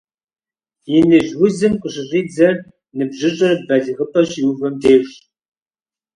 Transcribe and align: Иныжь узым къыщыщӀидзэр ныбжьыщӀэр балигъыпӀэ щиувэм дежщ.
Иныжь 0.97 1.31
узым 1.43 1.73
къыщыщӀидзэр 1.81 2.55
ныбжьыщӀэр 2.97 3.57
балигъыпӀэ 3.67 4.21
щиувэм 4.29 4.75
дежщ. 4.81 5.13